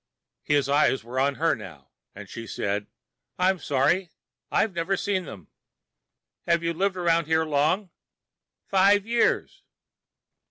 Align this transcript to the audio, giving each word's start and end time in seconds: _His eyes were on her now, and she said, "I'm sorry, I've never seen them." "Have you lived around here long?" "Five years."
_His 0.41 0.67
eyes 0.67 1.03
were 1.03 1.19
on 1.19 1.35
her 1.35 1.53
now, 1.55 1.91
and 2.15 2.27
she 2.27 2.47
said, 2.47 2.87
"I'm 3.37 3.59
sorry, 3.59 4.09
I've 4.49 4.73
never 4.73 4.97
seen 4.97 5.25
them." 5.25 5.49
"Have 6.47 6.63
you 6.63 6.73
lived 6.73 6.97
around 6.97 7.27
here 7.27 7.45
long?" 7.45 7.91
"Five 8.65 9.05
years." 9.05 9.61